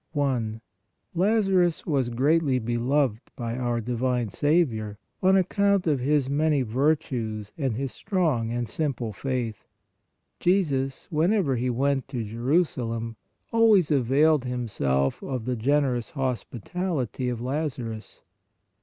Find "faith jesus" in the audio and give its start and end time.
9.13-11.05